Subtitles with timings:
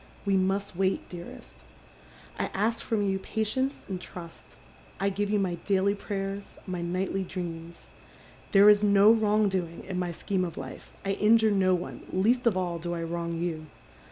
[0.25, 1.57] We must wait, dearest.
[2.39, 4.55] I ask from you patience and trust.
[4.99, 7.91] I give you my daily prayers, my nightly dreams.
[8.51, 10.91] There is no wrong doing in my scheme of life.
[11.05, 13.67] I injure no one, least of all do I wrong you.